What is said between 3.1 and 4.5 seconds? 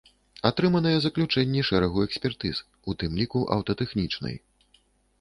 ліку аўтатэхнічнай.